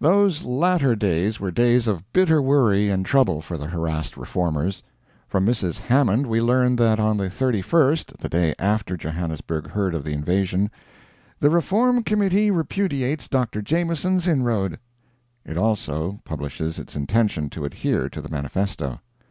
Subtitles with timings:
[0.00, 4.82] Those latter days were days of bitter worry and trouble for the harassed Reformers.
[5.28, 5.76] From Mrs.
[5.78, 10.70] Hammond we learn that on the 31st (the day after Johannesburg heard of the invasion),
[11.38, 13.60] "The Reform Committee repudiates Dr.
[13.60, 14.78] Jameson's inroad."
[15.44, 19.02] It also publishes its intention to adhere to the Manifesto.